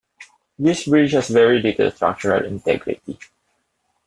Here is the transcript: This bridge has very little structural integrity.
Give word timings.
This 0.57 0.87
bridge 0.87 1.11
has 1.11 1.29
very 1.29 1.61
little 1.61 1.91
structural 1.91 2.43
integrity. 2.43 3.19